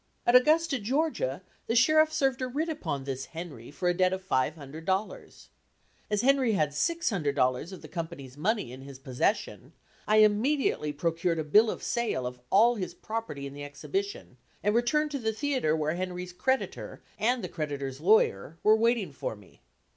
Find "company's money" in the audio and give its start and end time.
7.87-8.71